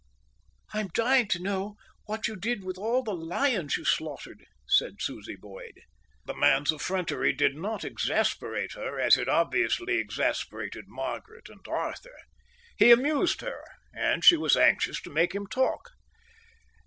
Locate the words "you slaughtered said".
3.77-4.99